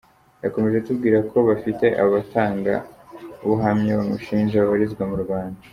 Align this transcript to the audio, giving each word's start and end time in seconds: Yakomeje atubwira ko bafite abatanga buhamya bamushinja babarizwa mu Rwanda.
Yakomeje 0.43 0.75
atubwira 0.77 1.19
ko 1.29 1.37
bafite 1.49 1.85
abatanga 2.03 2.73
buhamya 3.47 3.91
bamushinja 3.99 4.61
babarizwa 4.63 5.03
mu 5.11 5.17
Rwanda. 5.25 5.59